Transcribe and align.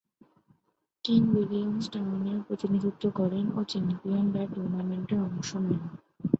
King 1.05 1.21
Williams 1.33 1.85
টাউনের 1.93 2.39
প্রতিনিধিত্ব 2.47 3.03
করেন 3.19 3.45
ও 3.57 3.59
চ্যাম্পিয়ন 3.63 4.25
ব্যাট 4.33 4.49
টুর্নামেন্টে 4.55 5.15
অংশ 5.27 5.49
নেন। 5.63 5.81